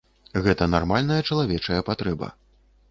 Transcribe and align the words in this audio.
Гэта 0.45 0.69
нармальная 0.75 1.21
чалавечая 1.31 1.79
патрэба. 1.93 2.37